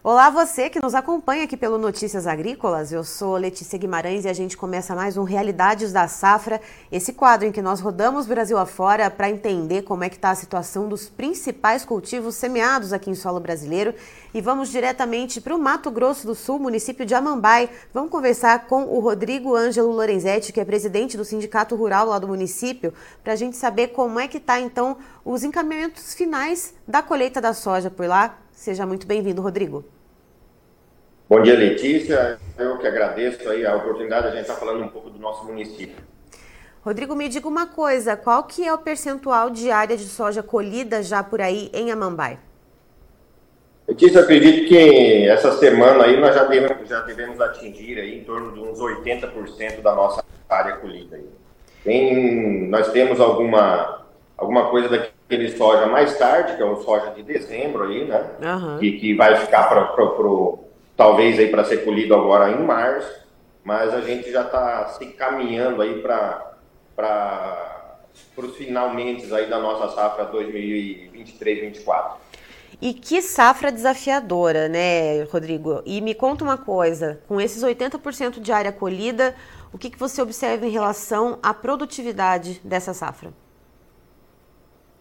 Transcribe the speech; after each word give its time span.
Olá, 0.00 0.30
você 0.30 0.70
que 0.70 0.80
nos 0.80 0.94
acompanha 0.94 1.42
aqui 1.42 1.56
pelo 1.56 1.76
Notícias 1.76 2.24
Agrícolas. 2.24 2.92
Eu 2.92 3.02
sou 3.02 3.36
Letícia 3.36 3.76
Guimarães 3.76 4.24
e 4.24 4.28
a 4.28 4.32
gente 4.32 4.56
começa 4.56 4.94
mais 4.94 5.16
um 5.16 5.24
Realidades 5.24 5.92
da 5.92 6.06
Safra, 6.06 6.60
esse 6.90 7.12
quadro 7.12 7.48
em 7.48 7.50
que 7.50 7.60
nós 7.60 7.80
rodamos 7.80 8.24
Brasil 8.24 8.56
afora 8.56 9.10
para 9.10 9.28
entender 9.28 9.82
como 9.82 10.04
é 10.04 10.08
que 10.08 10.14
está 10.14 10.30
a 10.30 10.36
situação 10.36 10.88
dos 10.88 11.08
principais 11.08 11.84
cultivos 11.84 12.36
semeados 12.36 12.92
aqui 12.92 13.10
em 13.10 13.14
solo 13.16 13.40
brasileiro. 13.40 13.92
E 14.32 14.40
vamos 14.40 14.68
diretamente 14.68 15.40
para 15.40 15.56
o 15.56 15.58
Mato 15.58 15.90
Grosso 15.90 16.28
do 16.28 16.34
Sul, 16.34 16.60
município 16.60 17.04
de 17.04 17.16
Amambai. 17.16 17.68
Vamos 17.92 18.12
conversar 18.12 18.68
com 18.68 18.84
o 18.84 19.00
Rodrigo 19.00 19.56
Ângelo 19.56 19.90
Lorenzetti, 19.90 20.52
que 20.52 20.60
é 20.60 20.64
presidente 20.64 21.16
do 21.16 21.24
Sindicato 21.24 21.74
Rural 21.74 22.06
lá 22.06 22.20
do 22.20 22.28
município, 22.28 22.94
para 23.24 23.32
a 23.32 23.36
gente 23.36 23.56
saber 23.56 23.88
como 23.88 24.20
é 24.20 24.28
que 24.28 24.38
está 24.38 24.60
então 24.60 24.96
os 25.24 25.42
encaminhamentos 25.42 26.14
finais 26.14 26.72
da 26.86 27.02
colheita 27.02 27.40
da 27.40 27.52
soja 27.52 27.90
por 27.90 28.06
lá. 28.06 28.38
Seja 28.58 28.84
muito 28.84 29.06
bem-vindo, 29.06 29.40
Rodrigo. 29.40 29.84
Bom 31.28 31.40
dia, 31.42 31.56
Letícia. 31.56 32.40
Eu 32.58 32.76
que 32.76 32.88
agradeço 32.88 33.48
aí 33.48 33.64
a 33.64 33.76
oportunidade 33.76 34.22
de 34.22 34.28
a 34.28 34.30
gente 34.32 34.40
estar 34.40 34.56
falando 34.56 34.82
um 34.82 34.88
pouco 34.88 35.10
do 35.10 35.18
nosso 35.20 35.44
município. 35.44 35.94
Rodrigo, 36.84 37.14
me 37.14 37.28
diga 37.28 37.46
uma 37.46 37.68
coisa, 37.68 38.16
qual 38.16 38.42
que 38.42 38.66
é 38.66 38.74
o 38.74 38.78
percentual 38.78 39.48
de 39.48 39.70
área 39.70 39.96
de 39.96 40.06
soja 40.06 40.42
colhida 40.42 41.04
já 41.04 41.22
por 41.22 41.40
aí 41.40 41.70
em 41.72 41.92
Amambai? 41.92 42.40
Letícia, 43.86 44.22
acredito 44.22 44.68
que 44.68 45.28
essa 45.28 45.52
semana 45.52 46.02
aí 46.02 46.18
nós 46.18 46.34
já 46.34 46.42
devemos, 46.42 46.88
já 46.88 47.02
devemos 47.02 47.40
atingir 47.40 47.96
aí 47.96 48.18
em 48.18 48.24
torno 48.24 48.50
de 48.50 48.58
uns 48.58 48.80
80% 48.80 49.82
da 49.82 49.94
nossa 49.94 50.24
área 50.48 50.78
colhida. 50.78 51.14
Aí. 51.14 51.28
Tem, 51.84 52.66
nós 52.68 52.90
temos 52.90 53.20
alguma, 53.20 54.04
alguma 54.36 54.68
coisa 54.68 54.88
daqui 54.88 55.12
aquele 55.28 55.54
soja 55.54 55.86
mais 55.86 56.16
tarde, 56.16 56.56
que 56.56 56.62
é 56.62 56.64
o 56.64 56.82
soja 56.82 57.10
de 57.10 57.22
dezembro 57.22 57.84
aí, 57.84 58.06
né? 58.06 58.30
Uhum. 58.42 58.78
Que, 58.78 58.92
que 58.92 59.14
vai 59.14 59.36
ficar 59.36 59.64
para 59.64 59.84
pro, 59.84 60.64
talvez 60.96 61.38
aí 61.38 61.48
para 61.48 61.64
ser 61.64 61.84
colhido 61.84 62.14
agora 62.14 62.50
em 62.50 62.64
março, 62.64 63.26
mas 63.62 63.92
a 63.92 64.00
gente 64.00 64.32
já 64.32 64.42
está 64.42 64.88
se 64.88 65.04
caminhando 65.08 65.82
aí 65.82 66.00
para 66.00 66.46
para 66.96 68.00
os 68.36 68.56
finalmente 68.56 69.32
aí 69.32 69.48
da 69.48 69.60
nossa 69.60 69.94
safra 69.94 70.26
2023-24. 70.32 72.14
E 72.80 72.92
que 72.92 73.22
safra 73.22 73.70
desafiadora, 73.70 74.68
né, 74.68 75.22
Rodrigo? 75.24 75.82
E 75.84 76.00
me 76.00 76.14
conta 76.14 76.42
uma 76.42 76.56
coisa, 76.56 77.20
com 77.28 77.40
esses 77.40 77.62
80% 77.62 78.40
de 78.40 78.50
área 78.50 78.72
colhida, 78.72 79.34
o 79.72 79.78
que, 79.78 79.90
que 79.90 79.98
você 79.98 80.20
observa 80.20 80.66
em 80.66 80.70
relação 80.70 81.38
à 81.42 81.54
produtividade 81.54 82.60
dessa 82.64 82.92
safra? 82.92 83.32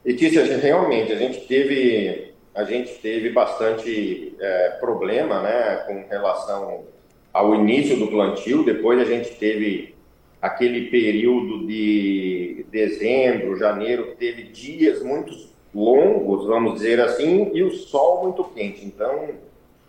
Letícia, 0.08 0.42
realmente, 0.58 1.12
a 1.12 1.18
gente 1.18 1.42
teve, 1.42 2.32
a 2.56 2.64
gente 2.64 2.94
teve 3.02 3.30
bastante 3.30 4.34
é, 4.40 4.70
problema 4.80 5.42
né, 5.42 5.84
com 5.86 6.06
relação 6.10 6.86
ao 7.34 7.54
início 7.54 7.98
do 7.98 8.08
plantio, 8.08 8.64
depois 8.64 9.02
a 9.02 9.04
gente 9.04 9.36
teve 9.36 9.96
aquele 10.42 10.90
período 10.90 11.68
de 11.68 12.66
dezembro, 12.72 13.58
janeiro, 13.58 14.16
teve 14.18 14.44
dias 14.44 15.04
muito 15.04 15.36
longos, 15.76 16.48
vamos 16.48 16.76
dizer 16.76 17.02
assim, 17.02 17.52
e 17.54 17.62
o 17.62 17.72
sol 17.72 18.24
muito 18.24 18.46
quente. 18.46 18.86
Então, 18.86 19.32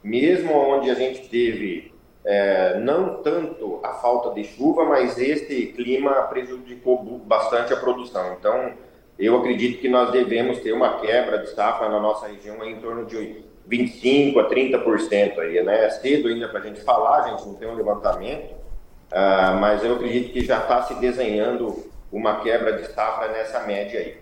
mesmo 0.03 0.53
onde 0.53 0.91
a 0.91 0.95
gente 0.95 1.29
teve 1.29 1.93
é, 2.25 2.81
não 2.81 3.23
tanto 3.23 3.79
a 3.85 3.95
falta 3.95 4.35
de 4.35 4.43
chuva, 4.43 4.85
mas 4.85 5.17
esse 5.17 5.67
clima 5.77 6.13
prejudicou 6.23 7.05
bastante 7.25 7.73
a 7.73 7.77
produção. 7.77 8.37
Então, 8.37 8.73
eu 9.19 9.37
acredito 9.37 9.81
que 9.81 9.89
nós 9.89 10.13
devemos 10.13 10.61
ter 10.61 10.73
uma 10.73 10.99
quebra 11.01 11.39
de 11.39 11.51
safra 11.51 11.89
na 11.89 11.99
nossa 11.99 12.29
região 12.29 12.65
em 12.65 12.77
torno 12.77 13.05
de 13.05 13.43
25% 13.69 14.39
a 14.39 14.49
30% 14.49 15.39
aí, 15.41 15.63
né? 15.63 15.87
É 15.87 15.91
cedo 15.91 16.29
ainda 16.29 16.49
para 16.49 16.61
a 16.61 16.63
gente 16.63 16.81
falar, 16.81 17.25
a 17.25 17.29
gente 17.31 17.47
não 17.47 17.55
tem 17.55 17.69
um 17.69 17.75
levantamento, 17.75 18.53
uh, 18.53 19.57
mas 19.61 19.85
eu 19.85 19.95
acredito 19.95 20.33
que 20.33 20.45
já 20.45 20.59
está 20.59 20.83
se 20.83 20.95
desenhando 20.95 21.85
uma 22.13 22.41
quebra 22.41 22.75
de 22.75 22.87
safra 22.93 23.29
nessa 23.29 23.61
média 23.61 23.99
aí. 23.99 24.17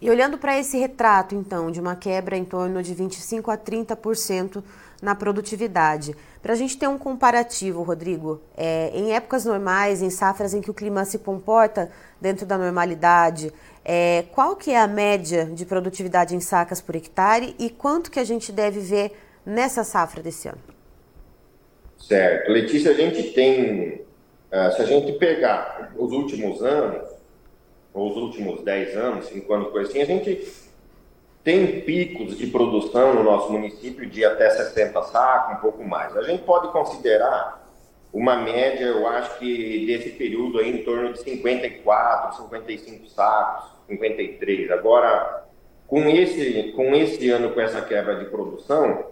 E 0.00 0.08
olhando 0.08 0.38
para 0.38 0.58
esse 0.58 0.78
retrato, 0.78 1.34
então, 1.34 1.70
de 1.70 1.80
uma 1.80 1.96
quebra 1.96 2.36
em 2.36 2.44
torno 2.44 2.82
de 2.82 2.94
25% 2.94 3.52
a 3.52 3.58
30% 3.58 4.62
na 5.02 5.14
produtividade, 5.14 6.14
para 6.40 6.52
a 6.52 6.56
gente 6.56 6.78
ter 6.78 6.88
um 6.88 6.98
comparativo, 6.98 7.82
Rodrigo, 7.82 8.40
é, 8.56 8.90
em 8.94 9.12
épocas 9.12 9.44
normais, 9.44 10.02
em 10.02 10.10
safras 10.10 10.54
em 10.54 10.60
que 10.60 10.70
o 10.70 10.74
clima 10.74 11.04
se 11.04 11.18
comporta 11.18 11.90
dentro 12.20 12.46
da 12.46 12.56
normalidade, 12.56 13.52
é, 13.84 14.24
qual 14.32 14.54
que 14.54 14.70
é 14.70 14.78
a 14.78 14.86
média 14.86 15.46
de 15.46 15.64
produtividade 15.64 16.34
em 16.34 16.40
sacas 16.40 16.80
por 16.80 16.94
hectare 16.94 17.54
e 17.58 17.70
quanto 17.70 18.10
que 18.10 18.20
a 18.20 18.24
gente 18.24 18.52
deve 18.52 18.80
ver 18.80 19.12
nessa 19.44 19.82
safra 19.82 20.22
desse 20.22 20.48
ano? 20.48 20.58
Certo. 21.98 22.50
Letícia, 22.52 22.92
a 22.92 22.94
gente 22.94 23.32
tem, 23.32 24.02
uh, 24.52 24.72
se 24.76 24.82
a 24.82 24.84
gente 24.84 25.12
pegar 25.12 25.92
os 25.96 26.12
últimos 26.12 26.62
anos, 26.62 27.08
os 27.94 28.16
últimos 28.16 28.62
10 28.62 28.96
anos, 28.96 29.26
5 29.26 29.52
anos, 29.52 29.70
coisa 29.70 29.90
assim, 29.90 30.00
a 30.00 30.04
gente 30.04 30.46
tem 31.42 31.80
picos 31.80 32.36
de 32.36 32.46
produção 32.48 33.14
no 33.14 33.22
nosso 33.22 33.50
município 33.50 34.08
de 34.08 34.24
até 34.24 34.50
60 34.50 35.02
sacos, 35.04 35.56
um 35.56 35.60
pouco 35.60 35.82
mais. 35.82 36.16
A 36.16 36.22
gente 36.22 36.42
pode 36.42 36.70
considerar 36.72 37.66
uma 38.12 38.36
média, 38.36 38.84
eu 38.84 39.06
acho 39.06 39.38
que 39.38 39.86
desse 39.86 40.10
período 40.10 40.58
aí 40.58 40.80
em 40.80 40.84
torno 40.84 41.12
de 41.12 41.20
54, 41.20 42.42
55 42.42 43.06
sacos, 43.08 43.70
53. 43.86 44.70
Agora, 44.70 45.46
com 45.86 46.08
esse, 46.08 46.72
com 46.76 46.94
esse 46.94 47.30
ano, 47.30 47.50
com 47.52 47.60
essa 47.60 47.80
quebra 47.80 48.16
de 48.16 48.26
produção, 48.26 49.06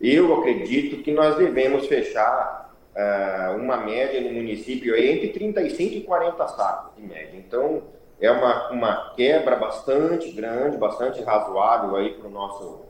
eu 0.00 0.40
acredito 0.40 1.02
que 1.02 1.12
nós 1.12 1.36
devemos 1.36 1.86
fechar 1.86 2.74
uh, 2.94 3.56
uma 3.56 3.76
média 3.76 4.20
no 4.20 4.32
município 4.32 4.96
entre 4.96 5.28
35 5.28 5.94
e 5.94 6.00
40 6.02 6.48
sacos 6.48 6.96
de 6.96 7.02
média. 7.02 7.34
Então, 7.34 7.82
é 8.20 8.30
uma, 8.30 8.70
uma 8.70 9.10
quebra 9.14 9.56
bastante 9.56 10.30
grande, 10.32 10.76
bastante 10.76 11.22
razoável 11.22 11.96
aí 11.96 12.14
para 12.14 12.28
o 12.28 12.30
nosso, 12.30 12.80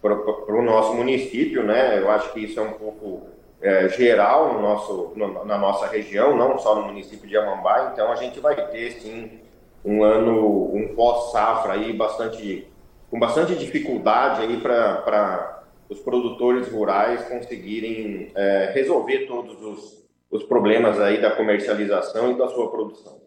pro, 0.00 0.62
nosso 0.62 0.94
município, 0.94 1.62
né? 1.62 1.98
Eu 1.98 2.10
acho 2.10 2.32
que 2.32 2.40
isso 2.40 2.58
é 2.58 2.62
um 2.62 2.72
pouco 2.72 3.22
é, 3.60 3.88
geral 3.88 4.54
no 4.54 4.60
nosso, 4.60 5.12
no, 5.14 5.44
na 5.44 5.56
nossa 5.56 5.86
região, 5.86 6.36
não 6.36 6.58
só 6.58 6.74
no 6.74 6.82
município 6.82 7.28
de 7.28 7.36
Amambai, 7.36 7.90
então 7.92 8.10
a 8.10 8.16
gente 8.16 8.40
vai 8.40 8.56
ter 8.70 8.92
sim 8.92 9.40
um 9.84 10.02
ano, 10.02 10.74
um 10.74 10.94
pós-safra 10.94 11.74
aí 11.74 11.92
bastante, 11.92 12.68
com 13.10 13.18
bastante 13.18 13.54
dificuldade 13.54 14.42
aí 14.42 14.60
para 14.60 15.62
os 15.88 16.00
produtores 16.00 16.68
rurais 16.68 17.22
conseguirem 17.28 18.32
é, 18.34 18.72
resolver 18.74 19.26
todos 19.26 19.62
os, 19.62 20.04
os 20.30 20.42
problemas 20.42 21.00
aí 21.00 21.20
da 21.20 21.30
comercialização 21.30 22.32
e 22.32 22.34
da 22.34 22.48
sua 22.48 22.70
produção. 22.70 23.20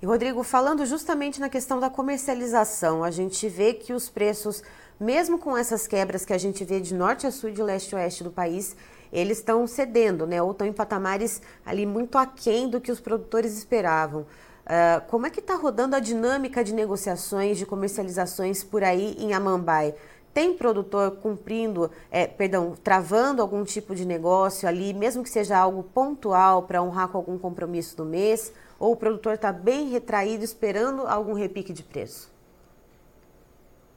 E 0.00 0.04
Rodrigo, 0.04 0.42
falando 0.42 0.84
justamente 0.84 1.40
na 1.40 1.48
questão 1.48 1.80
da 1.80 1.88
comercialização, 1.88 3.02
a 3.02 3.10
gente 3.10 3.48
vê 3.48 3.72
que 3.72 3.94
os 3.94 4.10
preços, 4.10 4.62
mesmo 5.00 5.38
com 5.38 5.56
essas 5.56 5.86
quebras 5.86 6.24
que 6.24 6.34
a 6.34 6.38
gente 6.38 6.62
vê 6.64 6.80
de 6.80 6.92
norte 6.92 7.26
a 7.26 7.30
sul 7.30 7.48
e 7.48 7.52
de 7.52 7.62
leste 7.62 7.94
a 7.94 7.98
oeste 7.98 8.22
do 8.22 8.30
país, 8.30 8.76
eles 9.10 9.38
estão 9.38 9.66
cedendo, 9.66 10.26
né? 10.26 10.42
Ou 10.42 10.50
estão 10.50 10.66
em 10.66 10.72
patamares 10.72 11.40
ali 11.64 11.86
muito 11.86 12.18
aquém 12.18 12.68
do 12.68 12.78
que 12.78 12.92
os 12.92 13.00
produtores 13.00 13.56
esperavam. 13.56 14.22
Uh, 14.66 15.00
como 15.08 15.26
é 15.26 15.30
que 15.30 15.40
está 15.40 15.54
rodando 15.54 15.96
a 15.96 16.00
dinâmica 16.00 16.62
de 16.62 16.74
negociações, 16.74 17.56
de 17.56 17.64
comercializações 17.64 18.62
por 18.62 18.84
aí 18.84 19.16
em 19.18 19.32
Amambai? 19.32 19.94
Tem 20.34 20.52
produtor 20.54 21.12
cumprindo, 21.22 21.90
é, 22.10 22.26
perdão, 22.26 22.74
travando 22.84 23.40
algum 23.40 23.64
tipo 23.64 23.94
de 23.94 24.04
negócio 24.04 24.68
ali, 24.68 24.92
mesmo 24.92 25.22
que 25.22 25.30
seja 25.30 25.56
algo 25.56 25.82
pontual 25.82 26.64
para 26.64 26.82
honrar 26.82 27.08
com 27.08 27.16
algum 27.16 27.38
compromisso 27.38 27.96
do 27.96 28.04
mês? 28.04 28.52
Ou 28.78 28.92
o 28.92 28.96
produtor 28.96 29.34
está 29.34 29.52
bem 29.52 29.88
retraído 29.88 30.44
esperando 30.44 31.06
algum 31.06 31.32
repique 31.32 31.72
de 31.72 31.82
preço? 31.82 32.34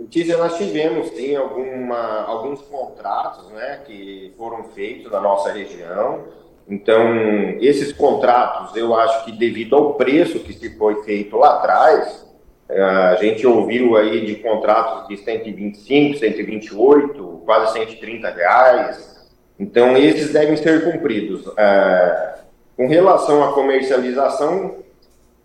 Tízia, 0.09 0.37
nós 0.37 0.57
tivemos 0.57 1.09
sim 1.09 1.35
alguma, 1.35 2.23
alguns 2.23 2.61
contratos 2.61 3.49
né, 3.51 3.81
que 3.85 4.33
foram 4.37 4.63
feitos 4.65 5.11
na 5.11 5.19
nossa 5.19 5.51
região 5.51 6.25
então, 6.69 7.57
esses 7.59 7.91
contratos, 7.91 8.75
eu 8.75 8.95
acho 8.95 9.25
que 9.25 9.31
devido 9.31 9.75
ao 9.75 9.95
preço 9.95 10.39
que 10.39 10.53
se 10.53 10.77
foi 10.77 11.03
feito 11.03 11.35
lá 11.35 11.55
atrás, 11.55 12.27
é, 12.69 12.79
a 12.79 13.15
gente 13.15 13.45
ouviu 13.47 13.97
aí 13.97 14.23
de 14.23 14.35
contratos 14.35 15.07
de 15.07 15.17
125, 15.17 16.19
128, 16.19 17.41
quase 17.43 17.73
130 17.73 18.29
reais. 18.29 19.27
Então, 19.59 19.97
esses 19.97 20.31
devem 20.31 20.55
ser 20.55 20.83
cumpridos. 20.83 21.51
É, 21.57 22.35
com 22.79 22.87
relação 22.87 23.43
à 23.43 23.51
comercialização, 23.51 24.77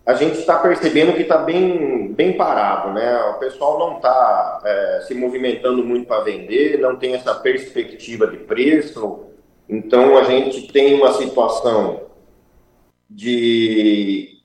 a 0.06 0.14
gente 0.14 0.38
está 0.38 0.56
percebendo 0.56 1.14
que 1.14 1.22
está 1.22 1.36
bem, 1.36 2.12
bem 2.12 2.34
parado, 2.34 2.92
né? 2.92 3.24
O 3.30 3.40
pessoal 3.40 3.76
não 3.76 3.96
está 3.96 4.60
é, 4.64 5.00
se 5.08 5.16
movimentando 5.16 5.82
muito 5.82 6.06
para 6.06 6.22
vender, 6.22 6.78
não 6.78 6.94
tem 6.94 7.12
essa 7.12 7.34
perspectiva 7.34 8.28
de 8.28 8.36
preço. 8.36 9.24
Então, 9.68 10.16
a 10.16 10.22
gente 10.22 10.72
tem 10.72 10.94
uma 10.94 11.12
situação 11.14 12.02
de 13.10 14.38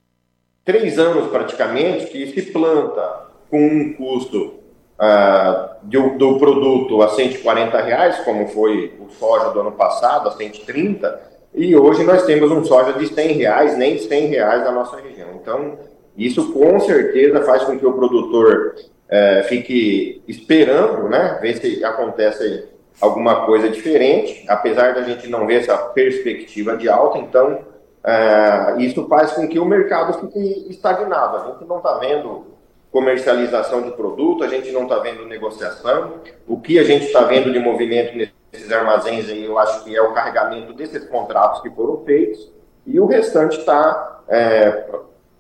três 0.66 0.98
anos 0.98 1.30
praticamente 1.30 2.08
que 2.08 2.26
se 2.32 2.52
planta 2.52 3.28
com 3.52 3.64
um 3.64 3.94
custo 3.94 4.56
uh, 5.00 5.76
do, 5.84 6.18
do, 6.18 6.40
produto 6.40 7.04
a 7.04 7.10
140 7.10 7.80
reais, 7.84 8.20
como 8.22 8.48
foi 8.48 8.98
o 9.00 9.12
soja 9.12 9.52
do 9.52 9.60
ano 9.60 9.74
passado, 9.74 10.28
a 10.28 10.32
130, 10.32 11.29
e 11.54 11.76
hoje 11.76 12.04
nós 12.04 12.24
temos 12.24 12.52
um 12.52 12.64
soja 12.64 12.94
de 12.94 13.08
100 13.08 13.28
reais, 13.34 13.78
nem 13.78 13.98
100 13.98 14.28
reais 14.28 14.64
na 14.64 14.72
nossa 14.72 14.98
região. 14.98 15.30
Então, 15.42 15.78
isso 16.18 16.52
com 16.52 16.80
certeza 16.80 17.42
faz 17.44 17.64
com 17.64 17.78
que 17.78 17.86
o 17.86 17.94
produtor 17.94 18.76
uh, 18.76 19.44
fique 19.48 20.22
esperando, 20.28 21.10
né, 21.10 21.40
ver 21.42 21.58
se 21.58 21.84
acontece 21.84 22.66
alguma 23.02 23.46
coisa 23.46 23.70
diferente, 23.70 24.44
apesar 24.48 24.94
da 24.94 25.04
gente 25.04 25.28
não 25.28 25.48
ver 25.48 25.62
essa 25.62 25.78
perspectiva 25.78 26.76
de 26.76 26.90
alta, 26.90 27.18
então 27.20 27.60
uh, 28.04 28.80
isso 28.80 29.08
faz 29.08 29.32
com 29.32 29.48
que 29.48 29.58
o 29.58 29.66
mercado 29.66 30.20
fique 30.20 30.70
estagnado. 30.70 31.38
A 31.38 31.52
gente 31.52 31.68
não 31.68 31.78
está 31.78 31.98
vendo 31.98 32.48
comercialização 32.92 33.82
de 33.82 33.92
produto, 33.92 34.44
a 34.44 34.48
gente 34.48 34.72
não 34.72 34.84
está 34.84 35.00
vendo 35.00 35.26
negociação. 35.26 36.16
O 36.48 36.60
que 36.60 36.80
a 36.80 36.84
gente 36.84 37.06
está 37.06 37.22
vendo 37.22 37.52
de 37.52 37.60
movimento 37.60 38.18
nesses 38.52 38.72
armazéns 38.72 39.30
aí, 39.30 39.46
eu 39.46 39.58
acho 39.58 39.84
que 39.84 39.96
é 39.96 40.02
o 40.02 40.14
carregamento 40.14 40.74
desses 40.74 41.06
contratos 41.06 41.62
que 41.62 41.70
foram 41.70 42.04
feitos, 42.04 42.52
e 42.86 43.00
o 43.00 43.06
restante 43.06 43.60
está. 43.60 44.24
É, 44.28 44.86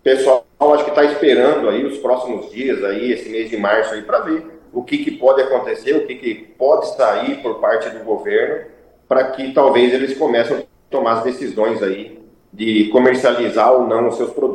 pessoal, 0.04 0.46
acho 0.74 0.84
que 0.84 0.90
está 0.90 1.04
esperando 1.04 1.70
aí 1.70 1.86
os 1.86 1.98
próximos 2.00 2.50
dias, 2.52 2.84
aí, 2.84 3.12
esse 3.12 3.30
mês 3.30 3.50
de 3.50 3.58
março, 3.58 3.94
aí, 3.94 4.02
para 4.02 4.20
ver 4.20 4.60
o 4.72 4.84
que, 4.84 5.00
que 5.00 5.12
pode 5.12 5.42
acontecer, 5.42 5.96
o 5.96 6.06
que, 6.06 6.16
que 6.16 6.36
pode 6.36 6.96
sair 6.96 7.42
por 7.42 7.60
parte 7.60 7.90
do 7.90 8.04
governo, 8.04 8.66
para 9.08 9.32
que 9.32 9.52
talvez 9.54 9.94
eles 9.94 10.18
comecem 10.18 10.58
a 10.58 10.64
tomar 10.90 11.14
as 11.14 11.24
decisões 11.24 11.82
aí 11.82 12.20
de 12.52 12.90
comercializar 12.90 13.72
ou 13.74 13.88
não 13.88 14.08
os 14.08 14.18
seus 14.18 14.32
produtos. 14.32 14.49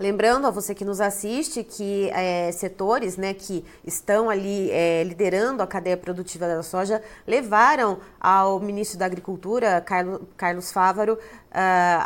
Lembrando 0.00 0.46
a 0.46 0.50
você 0.50 0.76
que 0.76 0.84
nos 0.84 1.00
assiste 1.00 1.64
que 1.64 2.08
é, 2.10 2.52
setores 2.52 3.16
né, 3.16 3.34
que 3.34 3.64
estão 3.84 4.30
ali 4.30 4.70
é, 4.70 5.02
liderando 5.02 5.60
a 5.60 5.66
cadeia 5.66 5.96
produtiva 5.96 6.46
da 6.46 6.62
soja 6.62 7.02
levaram 7.26 7.98
ao 8.20 8.60
ministro 8.60 8.96
da 8.96 9.06
Agricultura, 9.06 9.84
Carlos, 10.36 10.70
Fávaro, 10.70 11.14
uh, 11.14 11.18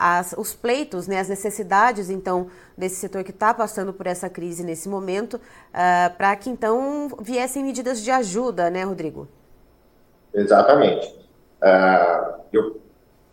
as, 0.01 0.35
os 0.39 0.55
pleitos, 0.55 1.07
né, 1.07 1.21
as 1.21 1.29
necessidades, 1.29 2.09
então, 2.09 2.49
desse 2.77 2.97
setor 2.97 3.23
que 3.25 3.31
está 3.31 3.53
passando 3.53 3.93
por 3.93 4.07
essa 4.07 4.31
crise 4.31 4.65
nesse 4.65 4.89
momento, 4.89 5.35
uh, 5.35 6.17
para 6.17 6.35
que 6.37 6.49
então 6.49 7.11
viessem 7.21 7.63
medidas 7.63 8.01
de 8.01 8.11
ajuda, 8.11 8.71
né, 8.71 8.85
Rodrigo? 8.85 9.29
Exatamente. 10.33 11.09
Uh, 11.61 12.41
eu 12.53 12.82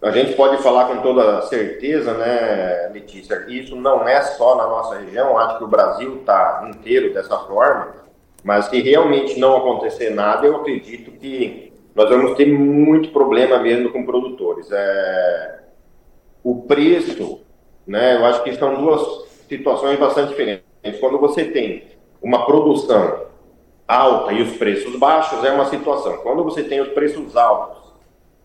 a 0.01 0.11
gente 0.11 0.33
pode 0.33 0.61
falar 0.63 0.85
com 0.85 1.01
toda 1.01 1.41
certeza, 1.43 2.13
né, 2.13 2.89
Letícia, 2.93 3.45
isso 3.49 3.75
não 3.75 4.07
é 4.07 4.21
só 4.21 4.55
na 4.55 4.65
nossa 4.65 4.97
região, 4.97 5.37
acho 5.37 5.57
que 5.57 5.63
o 5.65 5.67
Brasil 5.67 6.19
está 6.19 6.69
inteiro 6.69 7.13
dessa 7.13 7.37
forma, 7.39 7.95
mas 8.43 8.65
se 8.65 8.81
realmente 8.81 9.37
não 9.37 9.57
acontecer 9.57 10.11
nada, 10.11 10.47
eu 10.47 10.55
acredito 10.55 11.11
que 11.11 11.73
nós 11.93 12.07
vamos 12.09 12.37
ter 12.37 12.45
muito 12.45 13.09
problema 13.09 13.59
mesmo 13.59 13.91
com 13.91 14.05
produtores. 14.05 14.71
É... 14.71 15.59
O 16.41 16.61
preço, 16.61 17.41
né, 17.85 18.15
eu 18.15 18.25
acho 18.25 18.41
que 18.43 18.55
são 18.55 18.75
duas 18.75 19.01
situações 19.49 19.99
bastante 19.99 20.29
diferentes. 20.29 20.63
Quando 21.01 21.17
você 21.19 21.43
tem 21.43 21.83
uma 22.21 22.45
produção 22.45 23.25
alta 23.85 24.31
e 24.31 24.41
os 24.41 24.55
preços 24.55 24.95
baixos, 24.97 25.43
é 25.43 25.51
uma 25.51 25.65
situação. 25.65 26.17
Quando 26.17 26.41
você 26.45 26.63
tem 26.63 26.79
os 26.79 26.89
preços 26.89 27.35
altos 27.35 27.88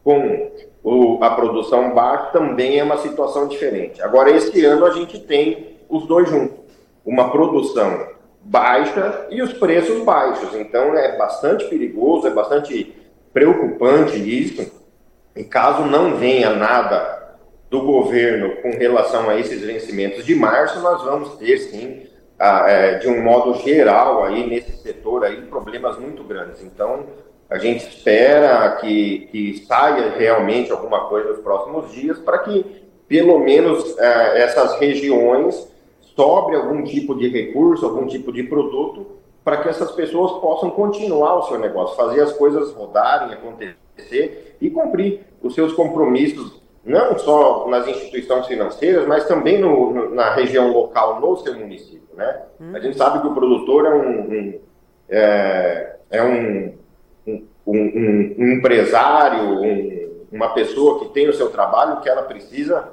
com 0.04 0.52
o, 0.82 1.24
a 1.24 1.30
produção 1.30 1.94
baixa 1.94 2.26
também 2.26 2.78
é 2.78 2.84
uma 2.84 2.98
situação 2.98 3.48
diferente. 3.48 4.02
Agora, 4.02 4.30
esse 4.30 4.64
ano 4.64 4.84
a 4.84 4.90
gente 4.90 5.18
tem 5.18 5.78
os 5.88 6.06
dois 6.06 6.28
juntos. 6.28 6.58
Uma 7.04 7.30
produção 7.30 8.06
baixa 8.42 9.26
e 9.30 9.42
os 9.42 9.54
preços 9.54 10.04
baixos. 10.04 10.54
Então 10.54 10.94
é 10.94 11.16
bastante 11.16 11.64
perigoso, 11.64 12.26
é 12.26 12.30
bastante 12.30 12.94
preocupante 13.32 14.16
isso. 14.16 14.70
E 15.34 15.42
caso 15.42 15.84
não 15.86 16.16
venha 16.16 16.50
nada 16.50 17.38
do 17.70 17.80
governo 17.82 18.56
com 18.62 18.70
relação 18.70 19.28
a 19.28 19.38
esses 19.40 19.60
vencimentos 19.62 20.24
de 20.24 20.34
março, 20.34 20.78
nós 20.80 21.02
vamos 21.02 21.30
ter 21.36 21.58
sim, 21.58 22.02
a, 22.38 22.70
é, 22.70 22.98
de 22.98 23.08
um 23.08 23.20
modo 23.20 23.54
geral 23.54 24.22
aí 24.22 24.46
nesse 24.46 24.76
setor 24.76 25.24
aí 25.24 25.42
problemas 25.42 25.98
muito 25.98 26.22
grandes. 26.22 26.62
Então 26.62 27.06
a 27.54 27.58
gente 27.58 27.86
espera 27.86 28.68
que, 28.80 29.28
que 29.30 29.64
saia 29.64 30.10
realmente 30.18 30.72
alguma 30.72 31.06
coisa 31.06 31.28
nos 31.28 31.38
próximos 31.38 31.92
dias 31.92 32.18
para 32.18 32.38
que, 32.38 32.66
pelo 33.06 33.38
menos, 33.38 33.96
é, 33.96 34.42
essas 34.42 34.76
regiões 34.80 35.72
sobre 36.16 36.56
algum 36.56 36.82
tipo 36.82 37.14
de 37.14 37.28
recurso, 37.28 37.86
algum 37.86 38.08
tipo 38.08 38.32
de 38.32 38.42
produto, 38.42 39.06
para 39.44 39.58
que 39.58 39.68
essas 39.68 39.92
pessoas 39.92 40.32
possam 40.40 40.68
continuar 40.70 41.36
o 41.36 41.42
seu 41.44 41.56
negócio, 41.56 41.94
fazer 41.94 42.22
as 42.22 42.32
coisas 42.32 42.72
rodarem, 42.72 43.34
acontecer 43.34 44.56
e 44.60 44.68
cumprir 44.68 45.20
os 45.40 45.54
seus 45.54 45.72
compromissos, 45.74 46.60
não 46.84 47.16
só 47.16 47.68
nas 47.68 47.86
instituições 47.86 48.48
financeiras, 48.48 49.06
mas 49.06 49.28
também 49.28 49.60
no, 49.60 49.92
no, 49.92 50.12
na 50.12 50.34
região 50.34 50.72
local, 50.72 51.20
no 51.20 51.36
seu 51.36 51.54
município. 51.54 52.16
Né? 52.16 52.42
Hum. 52.60 52.72
A 52.74 52.80
gente 52.80 52.96
sabe 52.96 53.20
que 53.20 53.28
o 53.28 53.34
produtor 53.34 53.86
é 53.86 53.94
um, 53.94 54.20
um 54.22 54.60
é, 55.08 55.96
é 56.10 56.22
um 56.24 56.82
um, 57.66 58.34
um, 58.38 58.52
empresário, 58.52 59.60
um, 59.60 60.26
uma 60.32 60.50
pessoa 60.54 61.00
que 61.00 61.12
tem 61.12 61.28
o 61.28 61.34
seu 61.34 61.50
trabalho, 61.50 62.00
que 62.00 62.08
ela 62.08 62.22
precisa 62.22 62.88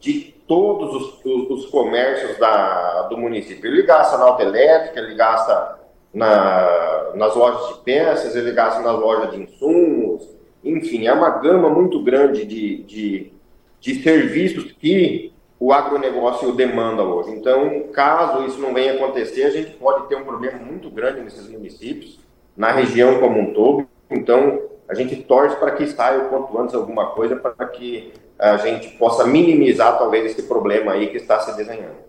de 0.00 0.34
todos 0.46 0.94
os, 0.94 1.24
os, 1.24 1.50
os, 1.50 1.66
comércios 1.66 2.38
da, 2.38 3.02
do 3.02 3.16
município. 3.16 3.70
Ele 3.70 3.82
gasta 3.82 4.16
na 4.18 4.24
autoelétrica, 4.24 5.00
ele 5.00 5.14
gasta 5.14 5.78
na, 6.12 7.12
nas 7.14 7.34
lojas 7.34 7.68
de 7.68 7.84
peças, 7.84 8.36
ele 8.36 8.52
gasta 8.52 8.80
nas 8.80 8.98
lojas 8.98 9.30
de 9.32 9.42
insumos, 9.42 10.36
enfim, 10.62 11.06
é 11.06 11.12
uma 11.12 11.30
gama 11.30 11.70
muito 11.70 12.02
grande 12.02 12.44
de, 12.44 12.82
de, 12.82 13.32
de 13.80 14.02
serviços 14.02 14.72
que 14.72 15.32
o 15.58 15.72
agronegócio 15.72 16.52
demanda 16.52 17.02
hoje. 17.02 17.30
Então, 17.30 17.84
caso 17.92 18.44
isso 18.44 18.60
não 18.60 18.74
venha 18.74 18.94
acontecer, 18.94 19.44
a 19.44 19.50
gente 19.50 19.70
pode 19.76 20.08
ter 20.08 20.16
um 20.16 20.24
problema 20.24 20.58
muito 20.58 20.90
grande 20.90 21.20
nesses 21.20 21.48
municípios 21.48 22.18
na 22.56 22.72
região 22.72 23.20
como 23.20 23.38
um 23.38 23.52
todo. 23.52 23.86
Então, 24.10 24.60
a 24.88 24.94
gente 24.94 25.16
torce 25.22 25.56
para 25.56 25.72
que 25.72 25.86
saia 25.86 26.20
o 26.20 26.28
quanto 26.28 26.58
antes 26.58 26.74
alguma 26.74 27.10
coisa 27.10 27.36
para 27.36 27.66
que 27.68 28.12
a 28.38 28.56
gente 28.58 28.88
possa 28.96 29.26
minimizar 29.26 29.98
talvez 29.98 30.26
esse 30.26 30.42
problema 30.42 30.92
aí 30.92 31.08
que 31.08 31.16
está 31.16 31.40
se 31.40 31.56
desenhando. 31.56 32.06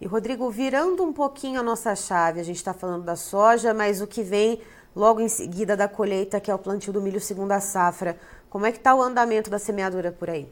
E 0.00 0.06
Rodrigo, 0.06 0.48
virando 0.50 1.02
um 1.02 1.12
pouquinho 1.12 1.60
a 1.60 1.62
nossa 1.62 1.94
chave, 1.94 2.40
a 2.40 2.44
gente 2.44 2.56
está 2.56 2.72
falando 2.72 3.04
da 3.04 3.16
soja, 3.16 3.74
mas 3.74 4.00
o 4.00 4.06
que 4.06 4.22
vem 4.22 4.60
logo 4.94 5.20
em 5.20 5.28
seguida 5.28 5.76
da 5.76 5.88
colheita, 5.88 6.40
que 6.40 6.50
é 6.50 6.54
o 6.54 6.58
plantio 6.58 6.92
do 6.92 7.00
milho 7.00 7.20
segunda 7.20 7.60
safra, 7.60 8.16
como 8.48 8.64
é 8.64 8.72
que 8.72 8.78
está 8.78 8.94
o 8.94 9.02
andamento 9.02 9.50
da 9.50 9.58
semeadura 9.58 10.12
por 10.12 10.30
aí? 10.30 10.48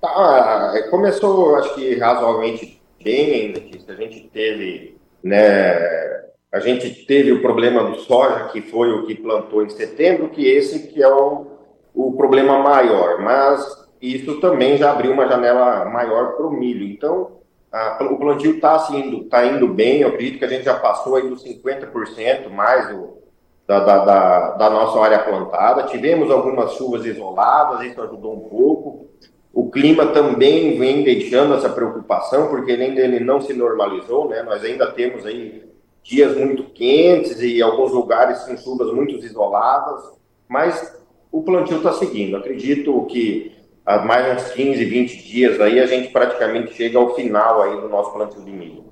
Tá, 0.00 0.72
é, 0.74 0.82
começou, 0.88 1.56
acho 1.56 1.74
que 1.74 1.98
razoavelmente 1.98 2.80
bem, 3.02 3.52
A 3.86 3.92
gente 3.94 4.30
teve 4.32 4.96
né, 5.22 6.13
a 6.54 6.60
gente 6.60 7.04
teve 7.04 7.32
o 7.32 7.42
problema 7.42 7.82
do 7.82 7.98
soja, 7.98 8.44
que 8.52 8.62
foi 8.62 8.92
o 8.92 9.04
que 9.06 9.16
plantou 9.16 9.64
em 9.64 9.68
setembro, 9.70 10.28
que 10.28 10.46
esse 10.46 10.86
que 10.86 11.02
é 11.02 11.12
o, 11.12 11.46
o 11.92 12.12
problema 12.12 12.60
maior, 12.60 13.20
mas 13.20 13.88
isso 14.00 14.40
também 14.40 14.76
já 14.76 14.92
abriu 14.92 15.10
uma 15.10 15.26
janela 15.26 15.84
maior 15.86 16.36
para 16.36 16.46
o 16.46 16.52
milho. 16.52 16.86
Então, 16.86 17.38
a, 17.72 17.98
o 18.04 18.16
plantio 18.20 18.54
está 18.54 18.76
assim, 18.76 19.24
tá 19.24 19.44
indo 19.44 19.66
bem, 19.66 20.02
eu 20.02 20.10
acredito 20.10 20.38
que 20.38 20.44
a 20.44 20.48
gente 20.48 20.64
já 20.64 20.78
passou 20.78 21.16
aí 21.16 21.28
dos 21.28 21.44
50% 21.44 22.48
mais 22.50 22.88
do, 22.88 23.18
da, 23.66 23.80
da, 23.80 24.04
da, 24.04 24.50
da, 24.50 24.70
nossa 24.70 25.00
área 25.00 25.18
plantada. 25.18 25.88
Tivemos 25.88 26.30
algumas 26.30 26.74
chuvas 26.74 27.04
isoladas, 27.04 27.84
isso 27.84 28.00
ajudou 28.00 28.32
um 28.32 28.48
pouco. 28.48 29.08
O 29.52 29.72
clima 29.72 30.06
também 30.06 30.78
vem 30.78 31.02
deixando 31.02 31.54
essa 31.54 31.68
preocupação, 31.68 32.46
porque 32.46 32.70
ainda 32.70 33.00
ele 33.00 33.18
não 33.18 33.40
se 33.40 33.52
normalizou, 33.52 34.28
né? 34.28 34.40
Nós 34.44 34.62
ainda 34.62 34.92
temos 34.92 35.26
aí 35.26 35.73
dias 36.04 36.36
muito 36.36 36.64
quentes 36.64 37.40
e 37.40 37.62
alguns 37.62 37.90
lugares 37.90 38.42
com 38.42 38.56
chuvas 38.58 38.92
muito 38.92 39.16
isoladas, 39.16 40.12
mas 40.46 41.02
o 41.32 41.42
plantio 41.42 41.78
está 41.78 41.94
seguindo. 41.94 42.36
Acredito 42.36 43.06
que 43.06 43.56
há 43.84 44.04
mais 44.04 44.36
uns 44.36 44.52
15, 44.52 44.84
20 44.84 45.22
dias 45.22 45.60
aí 45.60 45.80
a 45.80 45.86
gente 45.86 46.12
praticamente 46.12 46.74
chega 46.74 46.98
ao 46.98 47.14
final 47.14 47.62
aí 47.62 47.80
do 47.80 47.88
nosso 47.88 48.12
plantio 48.12 48.44
de 48.44 48.50
milho. 48.52 48.84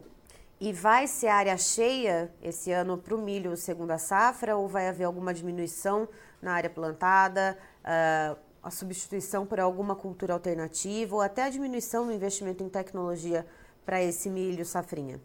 E 0.59 0.73
vai 0.73 1.07
ser 1.07 1.29
área 1.29 1.57
cheia 1.59 2.33
esse 2.43 2.73
ano 2.73 2.97
para 2.97 3.15
o 3.15 3.19
milho 3.19 3.57
segunda 3.57 3.99
safra 3.99 4.57
ou 4.57 4.67
vai 4.67 4.89
haver 4.89 5.05
alguma 5.05 5.35
diminuição 5.35 6.09
na 6.41 6.55
área 6.55 6.71
plantada, 6.71 7.59
uh, 7.85 8.37
a 8.63 8.71
substituição 8.71 9.45
por 9.45 9.61
alguma 9.61 9.95
cultura 9.95 10.33
alternativa 10.33 11.15
ou 11.15 11.21
até 11.21 11.43
a 11.43 11.51
diminuição 11.51 12.07
no 12.07 12.13
investimento 12.13 12.65
em 12.65 12.69
tecnologia 12.69 13.45
para 13.85 14.03
esse 14.03 14.31
milho 14.31 14.65
safrinha? 14.65 15.21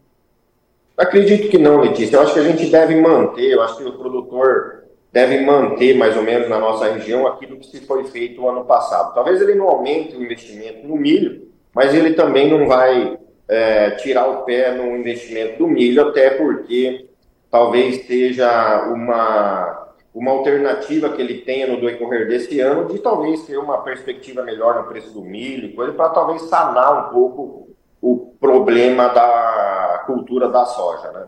Acredito 0.97 1.49
que 1.49 1.59
não, 1.59 1.81
Letícia. 1.81 2.15
Eu 2.15 2.21
acho 2.21 2.33
que 2.33 2.39
a 2.39 2.43
gente 2.43 2.65
deve 2.71 2.99
manter, 2.99 3.51
eu 3.51 3.61
acho 3.61 3.77
que 3.77 3.83
o 3.83 3.93
produtor 3.93 4.85
deve 5.11 5.41
manter 5.41 5.95
mais 5.95 6.17
ou 6.17 6.23
menos 6.23 6.49
na 6.49 6.59
nossa 6.59 6.91
região 6.91 7.27
aquilo 7.27 7.57
que 7.57 7.67
se 7.67 7.81
foi 7.85 8.03
feito 8.05 8.41
o 8.41 8.49
ano 8.49 8.65
passado. 8.65 9.13
Talvez 9.13 9.39
ele 9.39 9.53
não 9.53 9.69
aumente 9.69 10.15
o 10.15 10.23
investimento 10.23 10.87
no 10.87 10.95
milho, 10.95 11.47
mas 11.73 11.93
ele 11.93 12.15
também 12.15 12.49
não 12.49 12.67
vai 12.67 13.17
é, 13.47 13.91
tirar 13.91 14.27
o 14.27 14.43
pé 14.43 14.71
no 14.71 14.97
investimento 14.97 15.59
do 15.59 15.67
milho, 15.67 16.09
até 16.09 16.31
porque 16.31 17.07
talvez 17.49 18.07
seja 18.07 18.91
uma, 18.91 19.93
uma 20.13 20.31
alternativa 20.31 21.09
que 21.09 21.21
ele 21.21 21.41
tenha 21.41 21.67
no 21.67 21.79
decorrer 21.79 22.27
desse 22.27 22.59
ano 22.59 22.91
de 22.91 22.99
talvez 22.99 23.43
ter 23.43 23.57
uma 23.57 23.83
perspectiva 23.83 24.41
melhor 24.43 24.81
no 24.81 24.87
preço 24.87 25.13
do 25.13 25.21
milho, 25.21 25.75
coisa 25.75 25.93
para 25.93 26.09
talvez 26.09 26.41
sanar 26.43 27.07
um 27.07 27.13
pouco 27.13 27.69
o 28.01 28.33
problema 28.39 29.07
da 29.09 29.76
cultura 30.07 30.49
da 30.49 30.65
soja, 30.65 31.11
né? 31.11 31.27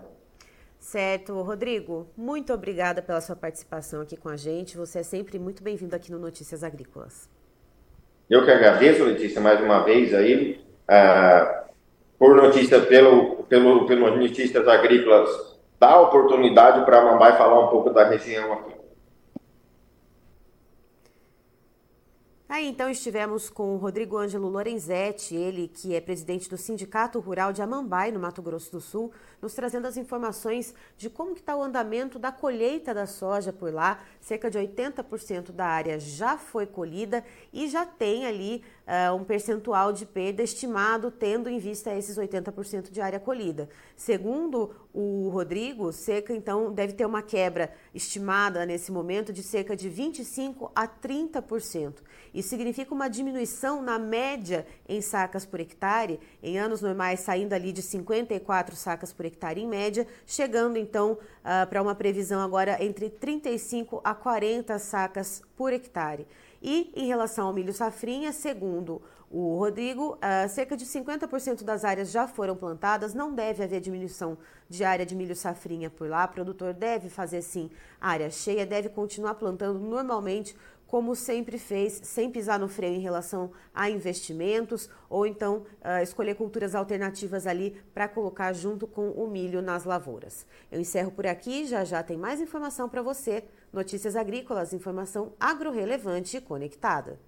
Certo, 0.80 1.40
Rodrigo, 1.42 2.08
muito 2.18 2.54
obrigada 2.54 3.02
pela 3.02 3.22
sua 3.22 3.36
participação 3.36 4.02
aqui 4.02 4.16
com 4.18 4.30
a 4.30 4.38
gente. 4.38 4.78
Você 4.78 5.00
é 5.00 5.04
sempre 5.04 5.38
muito 5.38 5.62
bem-vindo 5.62 5.96
aqui 5.96 6.12
no 6.12 6.18
Notícias 6.18 6.64
Agrícolas. 6.64 7.30
Eu 8.30 8.46
que 8.46 8.52
agradeço, 8.52 9.04
Letícia, 9.04 9.42
mais 9.42 9.60
uma 9.60 9.84
vez 9.84 10.14
aí, 10.14 10.64
uh, 10.90 11.70
por 12.18 12.36
notícia, 12.36 12.80
pelo, 12.80 13.44
pelo, 13.44 13.86
pelo 13.86 14.16
Notícias 14.16 14.68
Agrícolas, 14.68 15.60
dar 15.80 16.00
oportunidade 16.00 16.86
para 16.86 17.00
a 17.00 17.06
Mambai 17.06 17.38
falar 17.38 17.60
um 17.60 17.68
pouco 17.68 17.90
da 17.90 18.08
região 18.08 18.54
aqui. 18.54 18.79
Aí 22.50 22.68
então 22.68 22.90
estivemos 22.90 23.48
com 23.48 23.76
o 23.76 23.78
Rodrigo 23.78 24.18
Ângelo 24.18 24.50
Lorenzetti, 24.50 25.36
ele 25.36 25.68
que 25.68 25.94
é 25.94 26.02
presidente 26.02 26.50
do 26.50 26.58
Sindicato 26.58 27.20
Rural 27.20 27.54
de 27.54 27.62
Amambai, 27.62 28.12
no 28.12 28.20
Mato 28.20 28.42
Grosso 28.42 28.72
do 28.72 28.82
Sul, 28.82 29.12
nos 29.40 29.54
trazendo 29.54 29.86
as 29.86 29.98
informações 29.98 30.74
de 30.98 31.12
como 31.12 31.34
está 31.34 31.56
o 31.56 31.62
andamento 31.62 32.18
da 32.18 32.32
colheita 32.32 32.92
da 32.92 33.06
soja 33.06 33.54
por 33.54 33.72
lá. 33.72 34.00
Cerca 34.20 34.50
de 34.50 34.58
80% 34.58 35.52
da 35.52 35.68
área 35.68 36.00
já 36.00 36.40
foi 36.40 36.66
colhida 36.66 37.24
e 37.54 37.68
já 37.68 37.86
tem 37.86 38.26
ali 38.26 38.64
uh, 38.88 39.14
um 39.14 39.24
percentual 39.24 39.94
de 39.94 40.08
perda 40.08 40.42
estimado, 40.42 41.12
tendo 41.12 41.50
em 41.50 41.60
vista 41.60 41.96
esses 41.96 42.18
80% 42.18 42.90
de 42.90 43.00
área 43.00 43.20
colhida. 43.20 43.70
Segundo 43.96 44.72
o 44.92 45.30
Rodrigo, 45.30 45.94
seca 45.94 46.34
então 46.34 46.74
deve 46.74 46.94
ter 46.94 47.06
uma 47.06 47.22
quebra 47.22 47.72
estimada 47.94 48.66
nesse 48.66 48.92
momento 48.92 49.32
de 49.32 49.44
cerca 49.44 49.76
de 49.76 49.88
25 49.88 50.72
a 50.76 50.88
30%. 50.88 51.94
Isso 52.40 52.48
significa 52.48 52.94
uma 52.94 53.10
diminuição 53.10 53.82
na 53.82 54.00
média 54.00 54.66
em 54.88 55.02
sacas 55.02 55.46
por 55.46 55.60
hectare, 55.60 56.22
em 56.42 56.58
anos 56.58 56.82
normais 56.82 57.20
saindo 57.20 57.52
ali 57.52 57.74
de 57.74 57.82
54 57.82 58.78
sacas 58.78 59.12
por 59.12 59.26
hectare 59.26 59.60
em 59.60 59.68
média, 59.68 60.08
chegando 60.26 60.78
então 60.78 61.14
uh, 61.14 61.68
para 61.68 61.82
uma 61.82 61.94
previsão 61.94 62.40
agora 62.40 62.82
entre 62.82 63.10
35 63.10 64.00
a 64.06 64.16
40 64.16 64.80
sacas 64.80 65.42
por 65.58 65.74
hectare. 65.74 66.26
E 66.62 66.94
em 66.96 67.08
relação 67.08 67.48
ao 67.48 67.54
milho 67.54 67.74
safrinha, 67.74 68.32
segundo 68.32 69.02
o 69.30 69.58
Rodrigo, 69.60 70.14
uh, 70.16 70.50
cerca 70.50 70.78
de 70.78 70.86
50% 70.86 71.64
das 71.64 71.84
áreas 71.84 72.10
já 72.10 72.26
foram 72.26 72.56
plantadas, 72.56 73.14
não 73.14 73.36
deve 73.36 73.64
haver 73.64 73.82
diminuição 73.82 74.38
de 74.70 74.84
área 74.86 75.06
de 75.06 75.14
milho 75.14 75.36
safrinha 75.36 75.90
por 75.90 76.10
lá. 76.10 76.24
O 76.24 76.30
produtor 76.30 76.74
deve 76.74 77.10
fazer 77.10 77.42
sim 77.42 77.70
área 78.00 78.30
cheia, 78.30 78.66
deve 78.66 78.88
continuar 78.88 79.36
plantando 79.36 79.78
normalmente 79.78 80.56
como 80.90 81.16
sempre 81.16 81.60
fez, 81.60 82.02
sem 82.04 82.32
pisar 82.32 82.58
no 82.60 82.68
freio 82.68 82.96
em 82.96 83.00
relação 83.00 83.52
a 83.72 83.92
investimentos, 83.92 84.90
ou 85.08 85.24
então 85.24 85.58
uh, 85.58 86.02
escolher 86.02 86.34
culturas 86.34 86.74
alternativas 86.74 87.46
ali 87.46 87.80
para 87.94 88.08
colocar 88.08 88.52
junto 88.54 88.88
com 88.88 89.12
o 89.12 89.30
milho 89.30 89.62
nas 89.62 89.86
lavouras. 89.86 90.48
Eu 90.72 90.82
encerro 90.82 91.12
por 91.12 91.28
aqui, 91.28 91.68
já 91.68 91.86
já 91.86 92.02
tem 92.02 92.18
mais 92.18 92.42
informação 92.42 92.90
para 92.90 93.04
você. 93.04 93.44
Notícias 93.72 94.16
agrícolas, 94.16 94.74
informação 94.74 95.34
agro-relevante 95.40 96.38
e 96.38 96.42
conectada. 96.42 97.20